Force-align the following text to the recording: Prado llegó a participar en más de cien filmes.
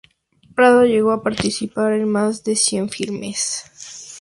Prado 0.55 0.83
llegó 0.83 1.11
a 1.11 1.21
participar 1.21 1.93
en 1.93 2.09
más 2.09 2.43
de 2.43 2.55
cien 2.55 2.89
filmes. 2.89 3.69